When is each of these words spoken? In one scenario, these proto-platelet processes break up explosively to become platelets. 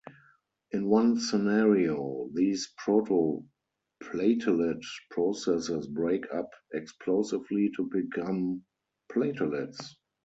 In 0.71 0.87
one 0.89 1.19
scenario, 1.19 2.27
these 2.33 2.73
proto-platelet 2.75 4.81
processes 5.11 5.85
break 5.85 6.25
up 6.33 6.49
explosively 6.73 7.69
to 7.77 7.83
become 7.87 8.63
platelets. 9.11 9.93